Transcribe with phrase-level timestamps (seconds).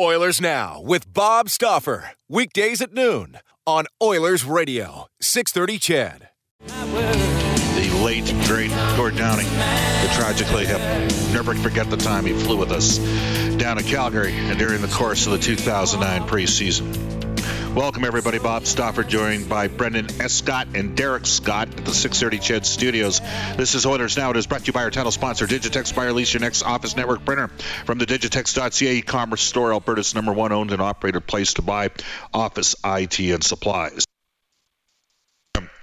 [0.00, 2.12] Oilers Now with Bob Stauffer.
[2.26, 6.28] Weekdays at noon on Oilers Radio, 630 CHED.
[6.60, 10.80] The late, great Gord Downie, who tragically have
[11.34, 12.96] never forget the time he flew with us
[13.58, 17.11] down to Calgary and during the course of the 2009 preseason.
[17.74, 18.38] Welcome, everybody.
[18.38, 23.20] Bob Stauffer joined by Brendan Escott and Derek Scott at the 630 CHED Studios.
[23.56, 24.30] This is Oilers Now.
[24.30, 25.94] It is brought to you by our title sponsor, Digitex.
[25.96, 27.48] Buy or lease your next office network printer
[27.86, 31.88] from the Digitex.ca e-commerce store, Alberta's number one owned and operated place to buy
[32.34, 34.04] office IT and supplies.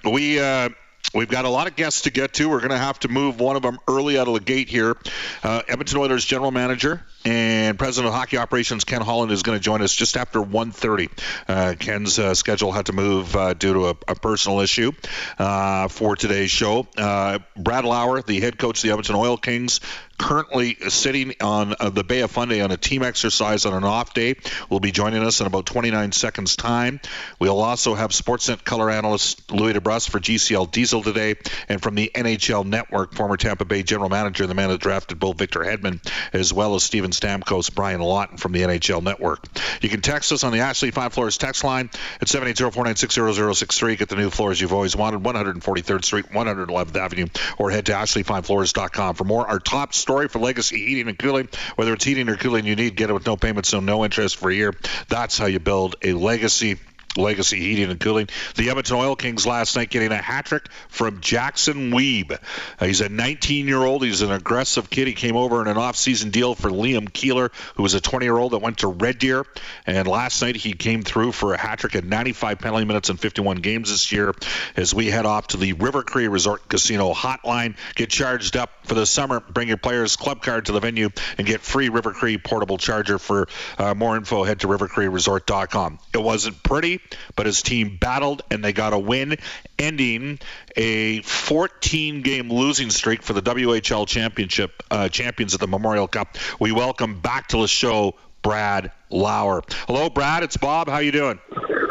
[0.04, 0.70] We uh,
[1.14, 2.50] We've got a lot of guests to get to.
[2.50, 4.96] We're going to have to move one of them early out of the gate here.
[5.42, 9.64] Uh, Edmonton Oilers general manager and president of hockey operations Ken Holland is going to
[9.64, 11.10] join us just after 1.30.
[11.48, 14.92] Uh, Ken's uh, schedule had to move uh, due to a, a personal issue
[15.38, 16.88] uh, for today's show.
[16.98, 19.82] Uh, Brad Lauer, the head coach of the Edmonton Oil Kings,
[20.20, 24.14] currently sitting on uh, the Bay of Fundy on a team exercise on an off
[24.14, 24.36] day,
[24.70, 27.00] will be joining us in about 29 seconds' time.
[27.40, 31.36] We'll also have Sportsnet color analyst Louis DeBrusk for GCL Diesel today,
[31.70, 35.38] and from the NHL Network, former Tampa Bay general manager, the man that drafted both
[35.38, 36.00] Victor Hedman,
[36.34, 36.84] as well as
[37.14, 39.46] Steven Stamkos, Brian Lawton from the NHL Network.
[39.82, 41.90] You can text us on the Ashley Fine Floors text line
[42.22, 43.98] at 780-496-0063.
[43.98, 47.28] Get the new floors you've always wanted, 143rd Street, 111th Avenue,
[47.58, 49.48] or head to ashleyfinefloors.com for more.
[49.48, 51.50] Our top story for Legacy Heating and Cooling.
[51.76, 54.38] Whether it's heating or cooling you need, get it with no payments, so no interest
[54.38, 54.76] for a year.
[55.08, 56.78] That's how you build a legacy
[57.18, 58.30] Legacy Heating and Cooling.
[58.56, 62.38] The Edmonton Oil Kings last night getting a hat trick from Jackson Wiebe.
[62.80, 64.04] Uh, he's a 19 year old.
[64.04, 65.08] He's an aggressive kid.
[65.08, 68.26] He came over in an off season deal for Liam Keeler, who was a 20
[68.26, 69.46] year old that went to Red Deer.
[69.86, 73.18] And last night he came through for a hat trick at 95 penalty minutes in
[73.18, 74.34] 51 games this year
[74.76, 77.76] as we head off to the River Cree Resort Casino hotline.
[77.96, 79.40] Get charged up for the summer.
[79.40, 83.18] Bring your player's club card to the venue and get free River Cree portable charger.
[83.20, 86.00] For uh, more info, head to rivercreeresort.com.
[86.14, 86.99] It wasn't pretty
[87.36, 89.38] but his team battled and they got a win,
[89.78, 90.40] ending
[90.76, 96.38] a 14 game losing streak for the WHL championship uh, champions at the Memorial Cup.
[96.60, 99.62] We welcome back to the show Brad Lauer.
[99.88, 100.44] Hello, Brad.
[100.44, 100.88] It's Bob.
[100.88, 101.40] How you doing?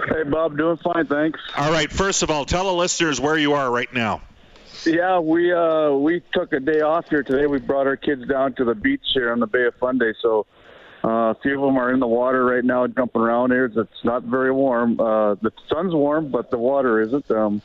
[0.08, 0.56] Hey, Bob.
[0.56, 1.40] Doing fine, thanks.
[1.56, 1.90] All right.
[1.90, 4.22] First of all, tell the listeners where you are right now.
[4.84, 7.46] Yeah, we uh, we took a day off here today.
[7.46, 10.46] We brought our kids down to the beach here on the Bay of Fundy, so
[11.04, 13.66] uh, a few of them are in the water right now, jumping around here.
[13.66, 14.98] It's not very warm.
[14.98, 17.30] Uh, the sun's warm, but the water isn't.
[17.30, 17.62] Um,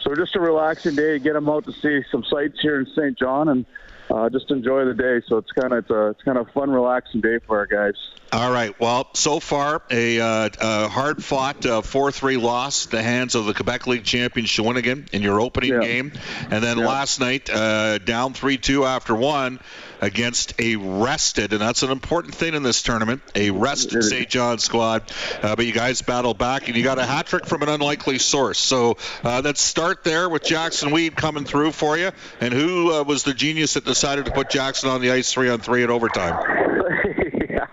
[0.00, 1.18] so just a relaxing day.
[1.18, 3.18] Get them out to see some sights here in St.
[3.18, 3.66] John and
[4.08, 5.20] uh, just enjoy the day.
[5.26, 7.94] So it's kind of it's, a, it's kind of fun, relaxing day for our guys.
[8.32, 8.78] All right.
[8.80, 13.54] Well, so far a, uh, a hard-fought uh, four-three loss at the hands of the
[13.54, 15.80] Quebec League champion Shawinigan in your opening yeah.
[15.80, 16.12] game,
[16.50, 16.86] and then yeah.
[16.86, 19.60] last night uh, down three-two after one
[20.00, 24.28] against a rested, and that's an important thing in this tournament, a rested St.
[24.28, 25.10] John squad.
[25.42, 28.18] Uh, but you guys battled back, and you got a hat trick from an unlikely
[28.18, 28.58] source.
[28.58, 32.10] So uh, let's start there with Jackson Wiebe coming through for you.
[32.40, 35.48] And who uh, was the genius that decided to put Jackson on the ice three
[35.48, 36.42] on three at overtime?
[37.50, 37.66] yeah,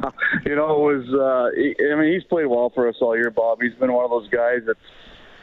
[0.45, 1.07] you know, it was.
[1.13, 3.61] Uh, I mean, he's played well for us all year, Bob.
[3.61, 4.77] He's been one of those guys that,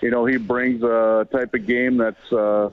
[0.01, 2.73] you know, he brings a type of game that's.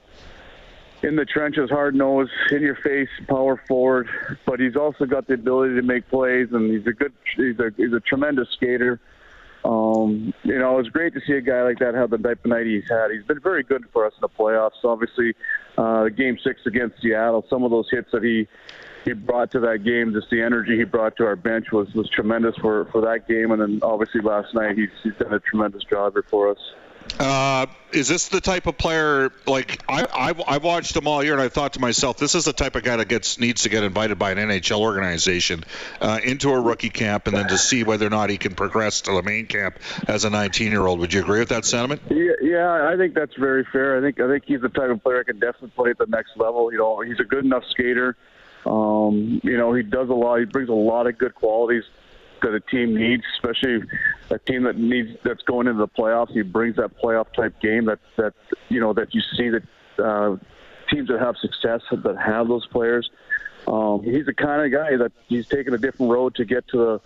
[1.03, 4.09] In the trenches, hard nosed, in your face, power forward.
[4.45, 7.71] But he's also got the ability to make plays, and he's a good, he's a
[7.77, 8.99] he's a tremendous skater.
[9.63, 12.49] Um, you know, it's great to see a guy like that have the type of
[12.49, 13.11] night he's had.
[13.11, 14.83] He's been very good for us in the playoffs.
[14.83, 15.35] Obviously,
[15.77, 18.47] uh, Game Six against Seattle, some of those hits that he
[19.05, 22.09] he brought to that game, just the energy he brought to our bench was was
[22.09, 23.51] tremendous for for that game.
[23.51, 26.57] And then obviously last night, he's he's done a tremendous job for us.
[27.19, 31.33] Uh, is this the type of player like I, I've, I've watched him all year
[31.33, 33.69] and I thought to myself this is the type of guy that gets needs to
[33.69, 35.63] get invited by an NHL organization
[36.01, 39.01] uh, into a rookie camp and then to see whether or not he can progress
[39.01, 40.99] to the main camp as a 19 year old.
[40.99, 42.01] Would you agree with that sentiment?
[42.09, 43.97] Yeah, yeah, I think that's very fair.
[43.97, 46.07] I think I think he's the type of player that can definitely play at the
[46.07, 46.71] next level.
[46.71, 48.15] You know, he's a good enough skater.
[48.65, 50.39] Um, you know, he does a lot.
[50.39, 51.83] He brings a lot of good qualities
[52.41, 53.81] that a team needs, especially
[54.29, 56.31] a team that needs that's going into the playoffs.
[56.31, 58.33] He brings that playoff type game that that
[58.69, 59.63] you know that you see that
[60.03, 60.37] uh,
[60.89, 63.09] teams that have success that have those players.
[63.67, 66.77] Um, he's the kind of guy that he's taken a different road to get to
[66.77, 67.01] the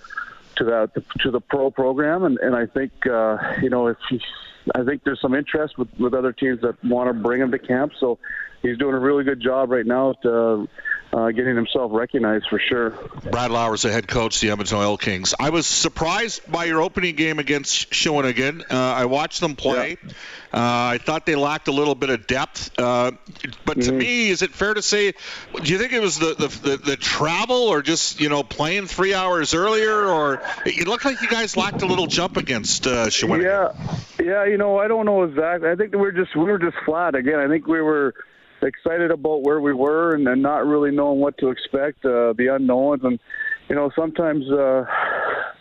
[0.57, 4.21] to that to the pro program, and and I think uh, you know if he,
[4.75, 7.59] I think there's some interest with with other teams that want to bring him to
[7.59, 7.93] camp.
[7.99, 8.19] So
[8.61, 10.67] he's doing a really good job right now to
[11.13, 12.91] uh, getting himself recognized for sure.
[13.31, 15.33] Brad Lauer's the head coach, the Edmonton Oil Kings.
[15.39, 18.61] I was surprised by your opening game against Shawinigan.
[18.71, 19.97] Uh, I watched them play.
[20.03, 20.11] Yeah.
[20.53, 22.77] Uh, I thought they lacked a little bit of depth.
[22.77, 23.11] Uh,
[23.65, 23.81] but mm-hmm.
[23.81, 25.13] to me, is it fair to say?
[25.53, 28.87] Do you think it was the, the, the the travel, or just you know playing
[28.87, 33.07] three hours earlier, or it looked like you guys lacked a little jump against uh,
[33.07, 33.43] Shawinigan?
[34.19, 34.45] Yeah, yeah.
[34.45, 35.69] You know, I don't know exactly.
[35.69, 37.39] I think we were just we were just flat again.
[37.39, 38.13] I think we were
[38.63, 42.47] excited about where we were and, and not really knowing what to expect, uh, the
[42.55, 43.19] unknowns, and
[43.69, 44.85] you know sometimes uh,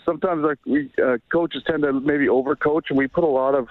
[0.05, 3.69] sometimes our we, uh, coaches tend to maybe overcoach, and we put a lot of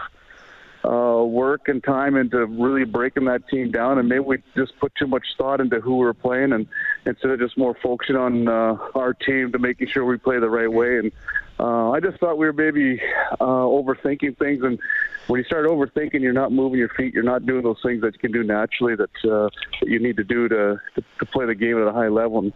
[0.84, 4.94] uh, work and time into really breaking that team down, and maybe we just put
[4.96, 6.68] too much thought into who we're playing, and
[7.06, 10.50] instead of just more focusing on uh, our team to making sure we play the
[10.50, 11.00] right way.
[11.00, 11.12] And
[11.60, 13.02] uh, I just thought we were maybe
[13.40, 14.80] uh, overthinking things, and
[15.28, 18.14] when you start overthinking, you're not moving your feet, you're not doing those things that
[18.14, 21.46] you can do naturally that, uh, that you need to do to, to to play
[21.46, 22.40] the game at a high level.
[22.40, 22.54] And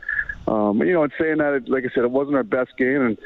[0.47, 3.17] um, you know, in saying that, like I said, it wasn't our best game, and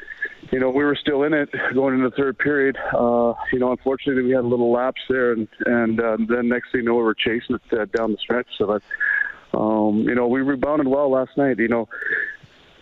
[0.51, 2.77] you know, we were still in it going into the third period.
[2.93, 6.71] Uh, you know, unfortunately, we had a little lapse there, and and uh, then next
[6.71, 8.47] thing you know, we were chasing it uh, down the stretch.
[8.57, 11.57] So that, um, you know, we rebounded well last night.
[11.57, 11.89] You know,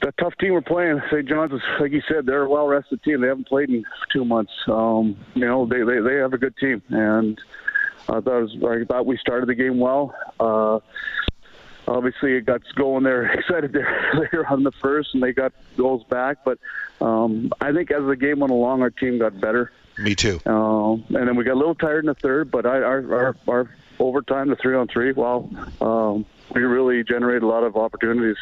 [0.06, 1.28] that tough team we're playing, St.
[1.28, 3.22] John's, is, like you said, they're a well-rested team.
[3.22, 4.52] They haven't played in two months.
[4.68, 7.40] Um, you know, they, they they have a good team, and
[8.07, 10.13] I thought was, I thought we started the game well.
[10.40, 10.80] Uh,
[11.88, 16.04] obviously it got going there excited there later on the first and they got goals
[16.10, 16.58] back but
[17.00, 20.94] um, I think as the game went along our team got better me too uh,
[20.94, 23.69] and then we got a little tired in the third but I, our, our, our
[24.00, 25.48] overtime the three on three well
[25.80, 26.25] um,
[26.56, 28.38] we really generated a lot of opportunities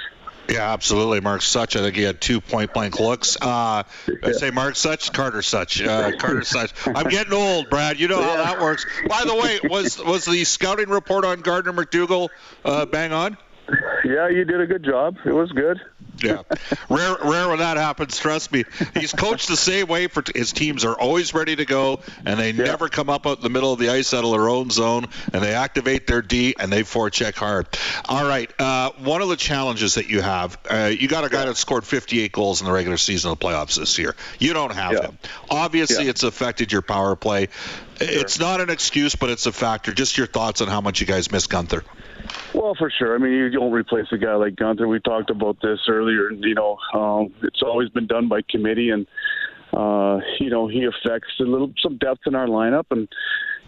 [0.50, 1.22] yeah, absolutely.
[1.22, 3.38] Mark Souch, I think he had two point blank looks.
[3.42, 3.84] Uh.
[4.24, 6.72] I say Mark Souch, Carter Souch, uh, Carter Souch.
[6.86, 8.00] I'm getting old, Brad.
[8.00, 8.86] You know how that works.
[9.08, 12.30] By the way, was was the scouting report on Gardiner MacDougall
[12.66, 13.38] uh, bang on?
[14.06, 15.18] Yeah, you did a good job.
[15.26, 15.80] It was good.
[16.22, 16.44] yeah,
[16.90, 18.18] rare, rare when that happens.
[18.18, 18.66] Trust me.
[18.94, 22.40] He's coached the same way for t- his teams are always ready to go, and
[22.40, 22.66] they yeah.
[22.66, 25.08] never come up out in the middle of the ice out of their own zone,
[25.32, 27.68] and they activate their D and they forecheck hard.
[28.06, 31.40] All right, uh, one of the challenges that you have, uh, you got a guy
[31.40, 31.46] yeah.
[31.46, 34.16] that scored 58 goals in the regular season of the playoffs this year.
[34.40, 35.02] You don't have yeah.
[35.08, 35.18] him.
[35.50, 37.48] Obviously, it's affected your power play.
[37.98, 38.08] Sure.
[38.10, 39.94] It's not an excuse, but it's a factor.
[39.94, 41.84] Just your thoughts on how much you guys miss Guenther.
[42.54, 43.16] Well, for sure.
[43.16, 44.88] I mean, you don't replace a guy like Guenther.
[44.88, 46.32] We talked about this earlier.
[46.32, 49.08] You know, um, it's always been done by committee, and
[49.74, 53.08] uh, you know he affects a little some depth in our lineup, and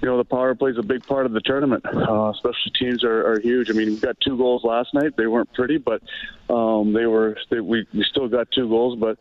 [0.02, 1.84] you know the power play is a big part of the tournament.
[1.86, 3.70] Uh, special teams are, are huge.
[3.70, 5.18] I mean, we got two goals last night.
[5.18, 6.02] They weren't pretty, but
[6.54, 7.38] um, they were.
[7.50, 9.18] They, we we still got two goals, but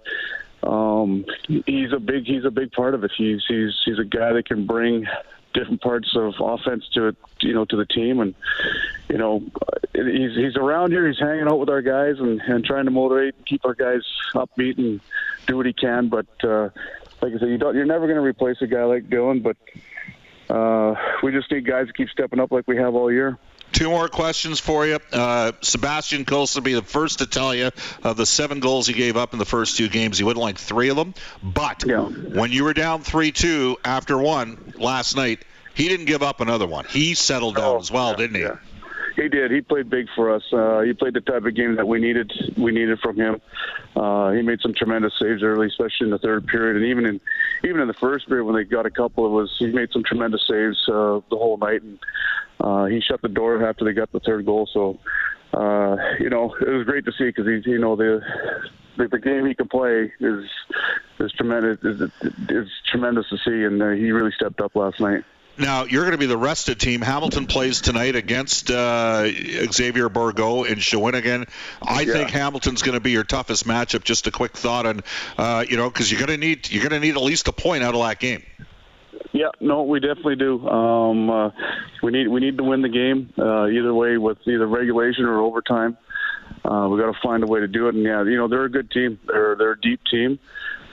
[0.68, 3.12] um, he's a big he's a big part of it.
[3.16, 5.06] He's he's he's a guy that can bring
[5.54, 8.20] different parts of offense to you know, to the team.
[8.20, 8.34] And
[9.08, 9.42] you know,
[9.94, 11.06] he's he's around here.
[11.06, 14.02] He's hanging out with our guys and, and trying to motivate, keep our guys
[14.34, 15.00] upbeat, and
[15.46, 16.08] do what he can.
[16.08, 16.70] But uh,
[17.20, 19.42] like I said, you don't, you're never going to replace a guy like Dylan.
[19.42, 19.56] But
[20.54, 23.38] uh, we just need guys to keep stepping up like we have all year.
[23.72, 24.98] Two more questions for you.
[25.12, 27.70] Uh, Sebastian Cossa will be the first to tell you
[28.04, 30.16] of the seven goals he gave up in the first two games.
[30.16, 31.14] He wouldn't like three of them.
[31.42, 32.02] But yeah.
[32.02, 35.44] when you were down 3 2 after one last night,
[35.74, 36.84] he didn't give up another one.
[36.84, 38.42] He settled down oh, as well, yeah, didn't he?
[38.42, 38.56] Yeah.
[39.16, 39.50] He did.
[39.52, 40.42] He played big for us.
[40.52, 42.32] Uh, he played the type of game that we needed.
[42.56, 43.40] We needed from him.
[43.94, 47.20] Uh, he made some tremendous saves early, especially in the third period, and even in
[47.64, 50.02] even in the first period when they got a couple, it was he made some
[50.02, 51.98] tremendous saves uh, the whole night, and
[52.60, 54.68] uh, he shut the door after they got the third goal.
[54.72, 54.98] So,
[55.52, 58.20] uh, you know, it was great to see because he's you know the
[58.96, 60.44] the, the game he can play is
[61.18, 62.10] is tremendous is,
[62.48, 65.24] is tremendous to see, and uh, he really stepped up last night.
[65.56, 67.00] Now you're going to be the rested team.
[67.00, 69.24] Hamilton plays tonight against uh,
[69.70, 71.48] Xavier Bourgault in Shawinigan.
[71.80, 72.12] I yeah.
[72.12, 74.02] think Hamilton's going to be your toughest matchup.
[74.02, 75.02] Just a quick thought on,
[75.38, 77.52] uh, you know, because you're going to need you're going to need at least a
[77.52, 78.42] point out of that game.
[79.34, 80.64] Yeah, no, we definitely do.
[80.68, 81.50] Um, uh,
[82.04, 85.40] we need we need to win the game uh, either way with either regulation or
[85.40, 85.98] overtime.
[86.64, 87.96] Uh, we got to find a way to do it.
[87.96, 89.18] And yeah, you know they're a good team.
[89.26, 90.38] They're they're a deep team.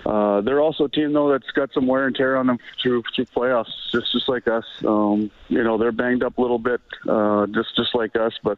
[0.08, 3.04] Uh, they're also a team though that's got some wear and tear on them through
[3.16, 4.66] through playoffs, just just like us.
[4.88, 8.34] Um, you know they're banged up a little bit, uh, just just like us.
[8.44, 8.58] But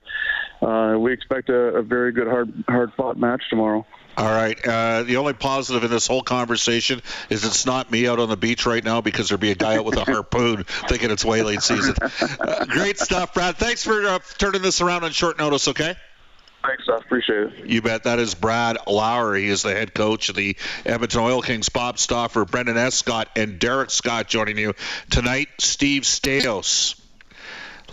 [0.66, 3.86] uh, we expect a, a very good hard hard fought match tomorrow.
[4.18, 4.58] All right.
[4.66, 8.38] Uh, the only positive in this whole conversation is it's not me out on the
[8.38, 11.60] beach right now because there'd be a guy out with a harpoon thinking it's whaling
[11.60, 11.96] season.
[12.40, 13.58] Uh, great stuff, Brad.
[13.58, 15.68] Thanks for uh, turning this around on short notice.
[15.68, 15.96] Okay.
[16.64, 17.66] Thanks, I appreciate it.
[17.66, 18.04] You bet.
[18.04, 19.36] That is Brad Lauer.
[19.36, 20.56] He is the head coach of the
[20.86, 21.68] Edmonton Oil Kings.
[21.68, 24.74] Bob Stauffer, Brendan Escott, and Derek Scott joining you
[25.10, 25.50] tonight.
[25.60, 27.03] Steve Staios.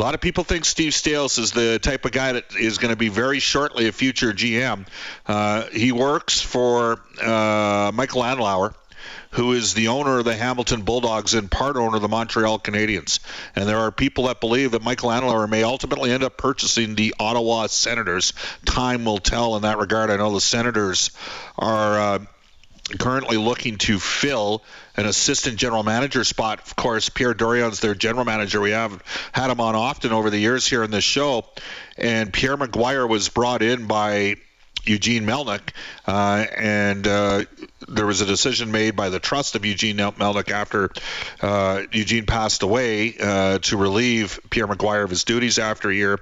[0.01, 2.89] A lot of people think Steve Staios is the type of guy that is going
[2.89, 4.87] to be very shortly a future GM.
[5.27, 8.73] Uh, he works for uh, Michael Andlauer,
[9.33, 13.19] who is the owner of the Hamilton Bulldogs and part owner of the Montreal Canadiens.
[13.55, 17.15] And there are people that believe that Michael Andlauer may ultimately end up purchasing the
[17.21, 18.33] Ottawa Senators.
[18.65, 20.09] Time will tell in that regard.
[20.09, 21.11] I know the Senators
[21.59, 22.01] are.
[22.01, 22.19] Uh,
[22.99, 24.63] currently looking to fill
[24.97, 26.61] an assistant general manager spot.
[26.61, 28.61] Of course, Pierre Dorion's their general manager.
[28.61, 31.45] We have had him on often over the years here in this show.
[31.97, 34.37] And Pierre McGuire was brought in by
[34.85, 35.61] Eugene Melnyk,
[36.07, 37.45] uh, and uh,
[37.89, 40.91] there was a decision made by the trust of Eugene Melnyk after
[41.43, 46.19] uh, Eugene passed away uh, to relieve Pierre McGuire of his duties after a year.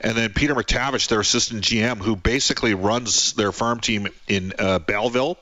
[0.00, 4.78] And then Peter MacTavish, their assistant GM, who basically runs their farm team in uh,
[4.78, 5.38] Belleville,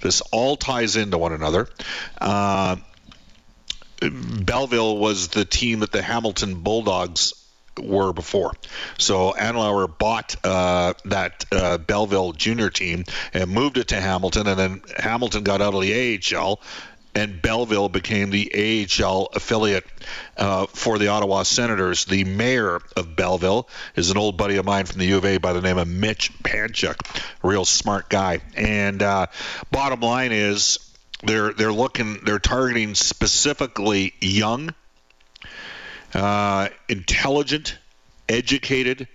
[0.00, 1.68] this all ties into one another.
[2.20, 2.76] Uh,
[4.00, 7.34] Belleville was the team that the Hamilton Bulldogs
[7.80, 8.52] were before.
[8.98, 14.58] So Andlauer bought uh, that uh, Belleville junior team and moved it to Hamilton, and
[14.58, 16.60] then Hamilton got out of the AHL
[17.14, 19.84] and Belleville became the AHL affiliate
[20.36, 22.04] uh, for the Ottawa Senators.
[22.04, 25.38] The mayor of Belleville is an old buddy of mine from the U of A
[25.38, 26.96] by the name of Mitch Panciuk,
[27.42, 28.40] real smart guy.
[28.54, 29.26] And uh,
[29.70, 30.78] bottom line is
[31.24, 34.74] they're they're looking they're targeting specifically young,
[36.14, 37.76] uh, intelligent,
[38.28, 39.08] educated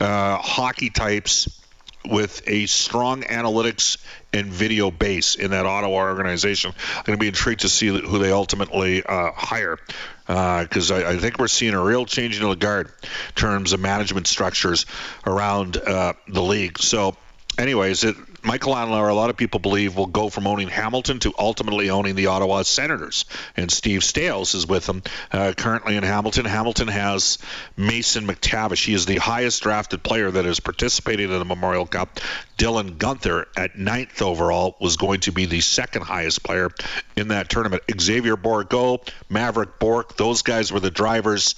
[0.00, 1.61] uh, hockey types
[2.04, 3.98] with a strong analytics
[4.32, 6.72] and video base in that Ottawa organization.
[6.96, 9.78] I'm going to be intrigued to see who they ultimately uh, hire
[10.26, 13.72] because uh, I, I, think we're seeing a real change in the guard in terms
[13.72, 14.86] of management structures
[15.26, 16.78] around uh, the league.
[16.78, 17.16] So,
[17.58, 21.32] anyways, it Michael Andlauer, a lot of people believe, will go from owning Hamilton to
[21.38, 23.24] ultimately owning the Ottawa Senators.
[23.56, 26.44] And Steve Staios is with them uh, currently in Hamilton.
[26.44, 27.38] Hamilton has
[27.76, 28.84] Mason McTavish.
[28.84, 32.18] He is the highest drafted player that has participated in the Memorial Cup.
[32.58, 36.70] Dylan Guenther, at ninth overall was going to be the second highest player
[37.16, 37.82] in that tournament.
[38.00, 41.54] Xavier Bourgault, Maverick Bourque, those guys were the drivers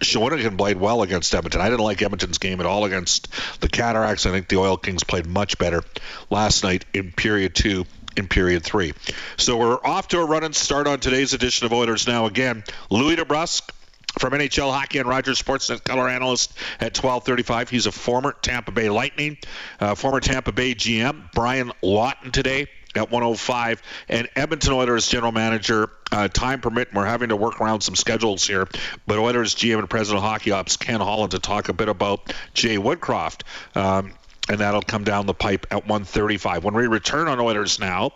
[0.00, 1.60] Shawinigan played well against Edmonton.
[1.60, 3.28] I didn't like Edmonton's game at all against
[3.60, 4.26] the Cataracts.
[4.26, 5.82] I think the Oil Kings played much better
[6.30, 7.86] last night in period two
[8.16, 8.92] in period three.
[9.36, 12.26] So we're off to a running start on today's edition of Oilers Now.
[12.26, 13.70] Again, Louis DeBrusk
[14.18, 17.68] from NHL Hockey and Rogers Sportsnet color analyst at 12:35.
[17.68, 19.36] He's a former Tampa Bay Lightning,
[19.80, 21.30] uh, former Tampa Bay GM.
[21.34, 23.82] Brian Lawton today at 105.
[24.08, 28.46] And Edmonton Oilers general manager, uh, time permit, we're having to work around some schedules
[28.46, 28.68] here,
[29.06, 32.32] but Oilers GM and president of Hockey Ops, Ken Holland, to talk a bit about
[32.54, 33.42] Jay Woodcroft.
[33.74, 34.12] Um,
[34.48, 36.64] and that'll come down the pipe at 135.
[36.64, 38.12] When we return on Oilers now,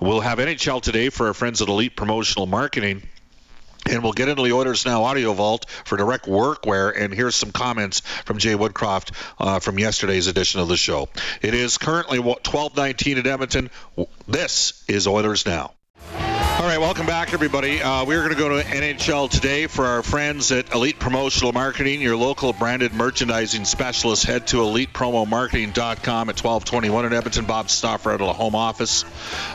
[0.00, 3.02] we'll have NHL today for our friends at Elite Promotional Marketing.
[3.92, 6.98] And we'll get into the Oilers Now Audio Vault for direct workwear.
[6.98, 11.10] And here's some comments from Jay Woodcroft uh, from yesterday's edition of the show.
[11.42, 13.70] It is currently 12:19 at Edmonton.
[14.26, 15.74] This is Oilers Now.
[16.62, 17.82] All right, welcome back, everybody.
[17.82, 22.00] Uh, we're going to go to NHL today for our friends at Elite Promotional Marketing,
[22.00, 24.24] your local branded merchandising specialist.
[24.24, 27.44] Head to elitepromomarketing.com at 1221 in Edmonton.
[27.46, 29.04] Bob Stauffer out of the home office.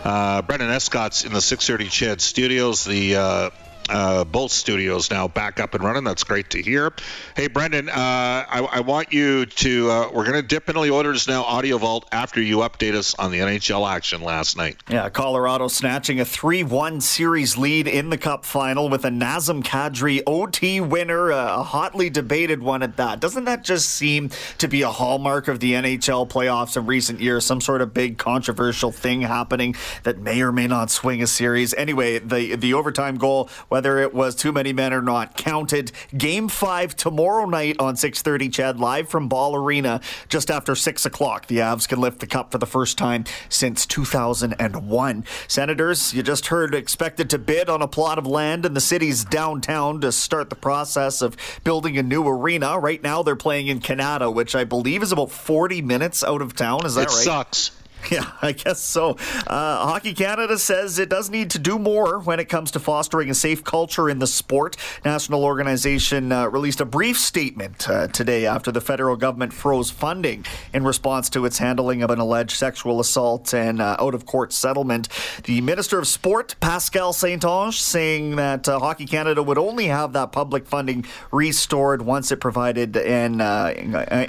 [0.03, 2.83] Uh, Brendan Escott's in the 630 CHED Studios.
[2.83, 3.49] The uh,
[3.89, 6.03] uh, both studios now back up and running.
[6.03, 6.91] That's great to hear.
[7.35, 9.89] Hey, Brendan, uh, I, I, want you to.
[9.89, 13.15] Uh, we're going to dip into the Oilers Now Audio Vault after you update us
[13.15, 14.77] on the NHL action last night.
[14.89, 19.63] Yeah, Colorado snatching a 3 1 series lead in the Cup final with a Nazem
[19.63, 23.19] Kadri OT winner, a hotly debated one at that.
[23.19, 27.45] Doesn't that just seem to be a hallmark of the NHL playoffs in recent years?
[27.45, 31.73] Some sort of big controversial thing happening that may or may not swing a series.
[31.73, 35.91] Anyway, the, the overtime goal whether it was too many men or not, counted.
[36.17, 38.49] Game five tomorrow night on 6:30.
[38.49, 41.45] CHED live from Ball Arena just after six o'clock.
[41.45, 45.25] The Avs can lift the cup for the first time since 2001.
[45.47, 49.23] Senators, you just heard, expected to bid on a plot of land in the city's
[49.23, 52.79] downtown to start the process of building a new arena.
[52.79, 56.55] Right now, they're playing in Kanata, which I believe is about 40 minutes out of
[56.55, 56.83] town.
[56.83, 57.19] Is that it right?
[57.19, 57.71] It sucks.
[58.11, 59.17] Yeah, I guess so.
[59.47, 63.29] Uh, Hockey Canada says it does need to do more when it comes to fostering
[63.29, 64.77] a safe culture in the sport.
[65.03, 70.45] National organization uh, released a brief statement uh, today after the federal government froze funding
[70.73, 74.53] in response to its handling of an alleged sexual assault and uh, out of court
[74.53, 75.09] settlement.
[75.43, 80.31] The Minister of Sport, Pascale St-Onge, saying that uh, Hockey Canada would only have that
[80.31, 83.73] public funding restored once it provided an uh,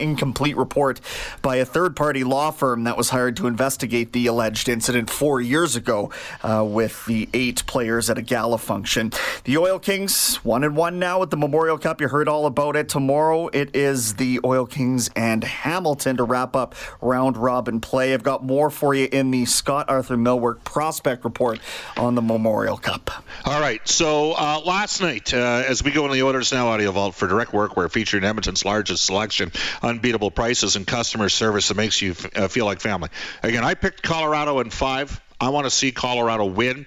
[0.00, 1.00] incomplete report
[1.42, 5.10] by a third party law firm that was hired to investigate investigate the alleged incident
[5.10, 6.10] four years ago
[6.42, 9.12] uh, with the eight players at a gala function.
[9.44, 12.00] The Oil Kings, one and one now at the Memorial Cup.
[12.00, 12.88] You heard all about it.
[12.88, 18.14] Tomorrow it is the Oil Kings and Hamilton to wrap up round robin play.
[18.14, 21.60] I've got more for you in the Scott Arthur Millwork prospect report
[21.98, 23.10] on the Memorial Cup.
[23.44, 23.87] All right.
[23.87, 27.28] So uh, last night, uh, as we go into the Oilers Now Audio Vault for
[27.28, 32.12] direct work, we're featuring Edmonton's largest selection, unbeatable prices, and customer service that makes you
[32.12, 33.10] f- uh, feel like family.
[33.48, 35.22] Again, I picked Colorado in five.
[35.40, 36.86] I want to see Colorado win.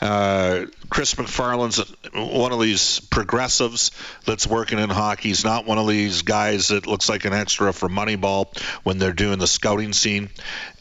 [0.00, 1.84] Uh, Chris MacFarland's
[2.14, 3.90] one of these progressives
[4.24, 5.28] that's working in hockey.
[5.28, 9.12] He's not one of these guys that looks like an extra for Moneyball when they're
[9.12, 10.30] doing the scouting scene.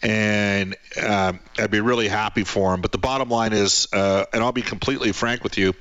[0.01, 2.79] And uh, I'd be really happy for him.
[2.79, 5.74] But the bottom line is, uh, and I'll be completely frank with you.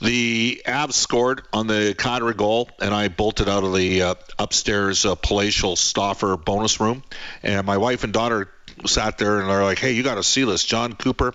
[0.00, 5.06] The Avs scored on the Kadri goal, and I bolted out of the uh, upstairs
[5.06, 7.02] uh, palatial Stauffer bonus room.
[7.42, 8.50] And my wife and daughter
[8.84, 11.32] sat there and they're like, "Hey, you got to see this, Jon Cooper."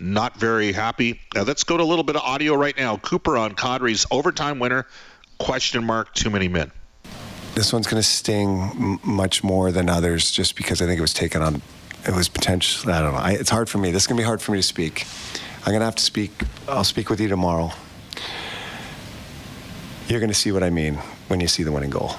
[0.00, 1.20] Not very happy.
[1.34, 2.96] Now, let's go to a little bit of audio right now.
[2.96, 4.86] Cooper on Kadri's overtime winner.
[5.38, 6.14] Question mark.
[6.14, 6.70] Too many men.
[7.54, 11.14] This one's going to sting much more than others, just because I think it was
[11.14, 11.60] taken on.
[12.06, 13.18] It was potentially, I don't know.
[13.18, 13.90] I, it's hard for me.
[13.90, 15.04] This is going to be hard for me to speak.
[15.60, 16.30] I'm going to have to speak.
[16.68, 17.72] I'll speak with you tomorrow.
[20.08, 20.94] You're going to see what I mean
[21.28, 22.12] when you see the winning goal.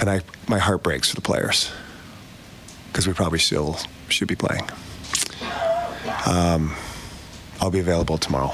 [0.00, 1.70] And I, my heart breaks for the players
[2.88, 3.78] because we probably still
[4.08, 4.68] should be playing.
[6.26, 6.74] Um,
[7.60, 8.52] I'll be available tomorrow.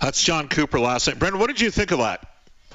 [0.00, 1.18] That's Jon Cooper last night.
[1.18, 2.26] Brendan, what did you think of that?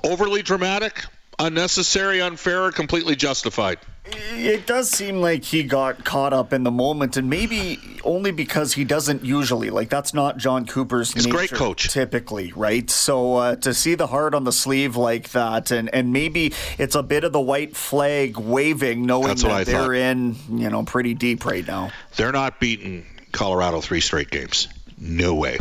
[0.03, 1.03] Overly dramatic,
[1.39, 3.79] unnecessary, unfair, or completely justified?
[4.03, 8.73] It does seem like he got caught up in the moment, and maybe only because
[8.73, 9.69] he doesn't usually.
[9.69, 12.89] Like that's not Jon Cooper's He's nature, great coach, typically, right?
[12.89, 16.95] So uh, to see the heart on the sleeve like that, and and maybe it's
[16.95, 19.91] a bit of the white flag waving, knowing that I they're thought.
[19.91, 21.91] in, you know, pretty deep right now.
[22.15, 24.67] They're not beating Colorado three straight games.
[24.97, 25.57] No way.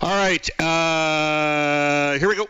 [0.00, 2.46] All right, uh, here we go.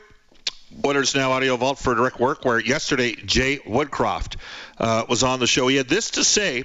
[0.85, 4.37] Oilers Now Audio Vault for direct work, where yesterday Jay Woodcroft
[4.79, 5.69] uh, was on the show.
[5.69, 6.65] He had this to say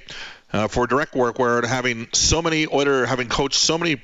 [0.52, 4.02] uh, for direct work, where having so many Oiler, having coached so many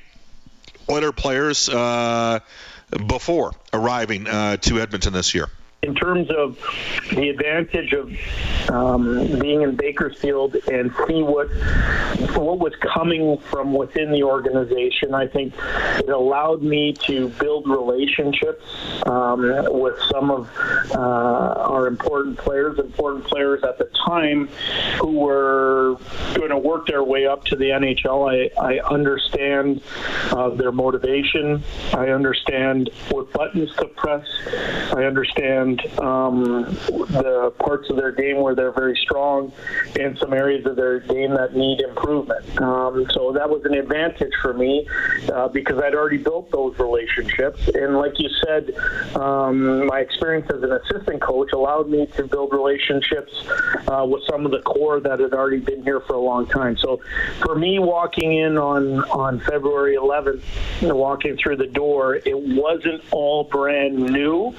[0.89, 2.39] Oiler players uh,
[3.07, 5.49] before arriving uh, to Edmonton this year.
[5.85, 6.57] In terms of
[7.11, 8.11] the advantage of
[8.69, 11.47] um, being in Bakersfield and see what
[12.35, 15.53] what was coming from within the organization, I think
[15.99, 18.63] it allowed me to build relationships
[19.05, 20.49] um, with some of
[20.91, 24.47] uh, our important players, important players at the time
[24.99, 25.97] who were
[26.33, 28.29] going to work their way up to the NHL.
[28.29, 29.81] I, I understand
[30.31, 31.63] uh, their motivation.
[31.93, 34.27] I understand what buttons to press.
[34.93, 39.51] I understand um, the parts of their game where they're very strong
[39.99, 42.61] and some areas of their game that need improvement.
[42.61, 44.87] Um, so that was an advantage for me
[45.33, 47.67] uh, because I'd already built those relationships.
[47.73, 48.75] And like you said,
[49.15, 53.31] um, my experience as an assistant coach allowed me to build relationships
[53.87, 56.77] uh, with some of the core that had already been here for a long time.
[56.77, 57.01] So
[57.41, 60.41] for me, walking in on, on February 11th,
[60.81, 64.53] you know, walking through the door, it wasn't all brand new.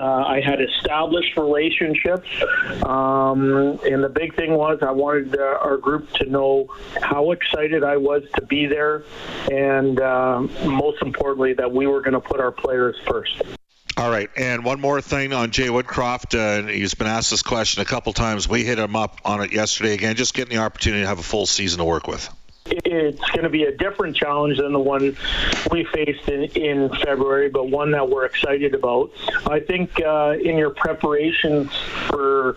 [0.00, 2.28] Uh, I had established relationships.
[2.84, 6.68] Um, and the big thing was I wanted uh, our group to know
[7.00, 9.04] how excited I was to be there.
[9.50, 13.42] And uh, most importantly, that we were going to put our players first.
[13.96, 16.34] All right, and one more thing on Jay Woodcroft.
[16.34, 18.48] Uh, he's been asked this question a couple times.
[18.48, 21.22] We hit him up on it yesterday again, just getting the opportunity to have a
[21.22, 22.28] full season to work with.
[22.72, 25.16] It it's going to be a different challenge than the one
[25.70, 29.10] we faced in, in February, but one that we're excited about.
[29.46, 31.72] I think uh, in your preparations
[32.08, 32.56] for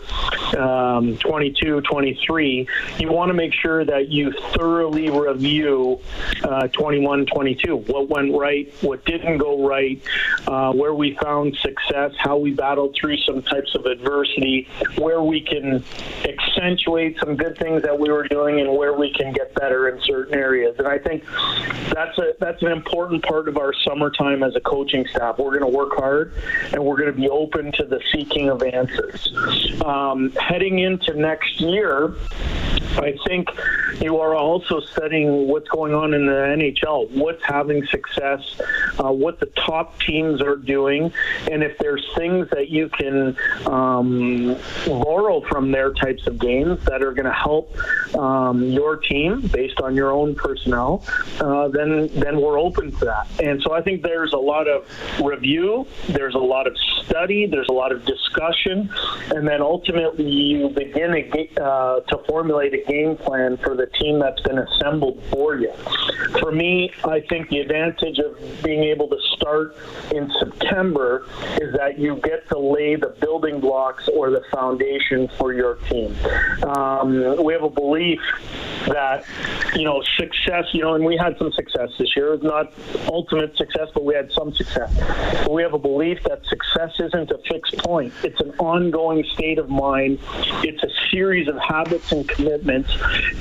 [0.57, 2.67] um, 22, 23,
[2.99, 5.99] you want to make sure that you thoroughly review
[6.43, 7.77] uh, 21, 22.
[7.77, 10.01] What went right, what didn't go right,
[10.47, 15.41] uh, where we found success, how we battled through some types of adversity, where we
[15.41, 15.83] can
[16.23, 20.01] accentuate some good things that we were doing, and where we can get better in
[20.05, 20.75] certain areas.
[20.77, 21.23] And I think
[21.93, 25.37] that's a that's an important part of our summertime as a coaching staff.
[25.37, 26.33] We're going to work hard,
[26.71, 29.31] and we're going to be open to the seeking of answers.
[29.83, 32.15] Um, heading into next year,
[32.97, 33.49] I think
[34.01, 38.59] you are also studying what's going on in the NHL, what's having success,
[38.99, 41.11] uh, what the top teams are doing,
[41.51, 47.01] and if there's things that you can um, borrow from their types of games that
[47.01, 47.75] are going to help
[48.15, 51.03] um, your team based on your own personnel,
[51.39, 53.27] uh, then then we're open to that.
[53.41, 54.85] And so I think there's a lot of
[55.23, 58.89] review, there's a lot of study, there's a lot of discussion,
[59.31, 64.19] and then ultimately you begin a, uh, to formulate a game plan for the team
[64.19, 65.71] that's been assembled for you.
[66.39, 69.77] For me, I think the advantage of being able to start
[70.11, 71.25] in September
[71.61, 76.15] is that you get to lay the building blocks or the foundation for your team.
[76.63, 78.19] Um, we have a belief
[78.87, 79.25] that
[79.75, 80.65] you know success.
[80.73, 82.33] You know, and we had some success this year.
[82.33, 82.73] It's not
[83.07, 84.93] ultimate success, but we had some success.
[85.43, 88.13] But we have a belief that success isn't a fixed point.
[88.23, 90.19] It's an ongoing state of mind.
[90.63, 92.91] It's a series of habits and commitments,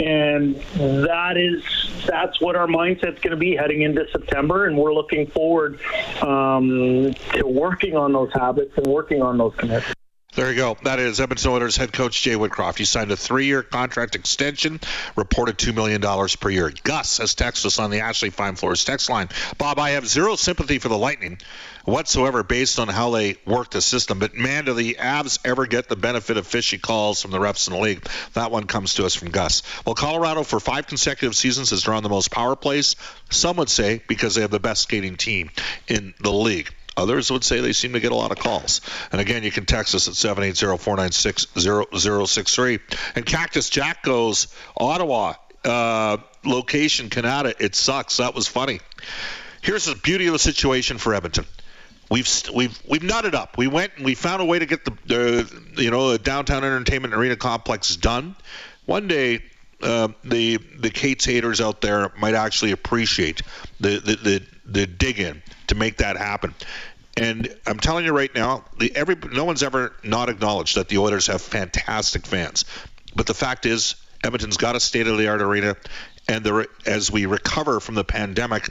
[0.01, 1.65] and that is
[2.07, 4.67] that's what our mindset's going to be heading into September.
[4.67, 5.81] And we're looking forward
[6.23, 10.04] um, to working on those habits and working on those commitments.
[10.35, 10.77] There you go.
[10.83, 12.79] That is Edmonton Oilers head coach Jay Woodcroft.
[12.79, 14.81] He signed a three-year contract extension,
[15.15, 16.01] reported $2 million
[16.41, 16.73] per year.
[16.83, 19.29] Gus has texted us on the Ashley Fine Floors text line.
[19.59, 21.39] Bob, I have zero sympathy for the Lightning
[21.85, 24.19] whatsoever based on how they work the system.
[24.19, 27.69] But man, do the Avs ever get the benefit of fishy calls from the refs
[27.69, 28.05] in the league?
[28.33, 29.63] That one comes to us from Gus.
[29.87, 32.97] Well, Colorado for five consecutive seasons has drawn the most power plays.
[33.31, 35.51] Some would say because they have the best skating team
[35.87, 36.73] in the league.
[36.97, 38.81] Others would say they seem to get a lot of calls.
[39.11, 42.81] And again, you can text us at 780-496-0063.
[43.17, 47.55] And Cactus Jack goes, Ottawa, uh, location Kanata.
[47.59, 48.19] It sucks.
[48.19, 48.79] That was funny.
[49.63, 51.47] Here's the beauty of the situation for Edmonton.
[52.11, 53.57] We've we've we've nutted up.
[53.57, 56.63] We went and we found a way to get the, the you know the downtown
[56.63, 58.37] entertainment arena complex done.
[58.85, 59.43] One day
[59.83, 63.41] uh, the the Katz haters out there might actually appreciate
[63.81, 66.55] the the, the, the dig in to make that happen.
[67.17, 70.99] And I'm telling you right now, the, every no one's ever not acknowledged that the
[70.99, 72.65] Oilers have fantastic fans.
[73.15, 75.77] But the fact is, Edmonton's got a state-of-the-art arena,
[76.27, 78.69] and the, as we recover from the pandemic,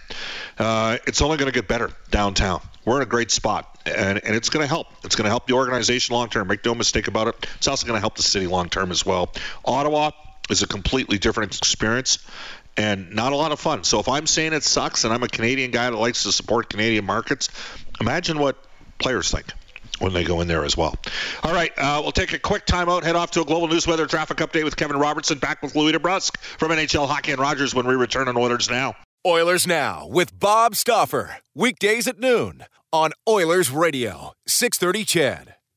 [0.58, 2.62] uh, it's only going to get better downtown.
[2.84, 4.88] We're in a great spot, and, and it's going to help.
[5.06, 6.48] It's going to help the organization long term.
[6.48, 7.48] Make no mistake about it.
[7.56, 9.32] It's also going to help the city long term as well.
[9.64, 10.12] Ottawa
[10.50, 12.18] is a completely different experience
[12.78, 13.84] and not a lot of fun.
[13.84, 16.70] So if I'm saying it sucks and I'm a Canadian guy that likes to support
[16.70, 17.50] Canadian markets,
[18.02, 18.58] imagine what
[19.00, 19.46] players think
[20.00, 20.96] when they go in there as well.
[21.44, 24.08] All right, uh, we'll take a quick timeout, head off to a global news weather
[24.08, 27.88] traffic update with Kevin Robertson, back with Louis DeBrusk from NHL Hockey and Rogers when
[27.88, 28.96] we return on Oilers Now.
[29.26, 35.56] Oilers Now with Bob Stauffer, weekdays at noon on Oilers Radio, 630 CHED.